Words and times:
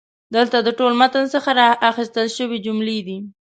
دلته 0.35 0.57
د 0.61 0.69
ټول 0.79 0.93
متن 1.01 1.25
څخه 1.33 1.49
را 1.59 1.67
ایستل 1.87 2.27
شوي 2.37 2.57
جملې 2.65 2.99
دي: 3.07 3.17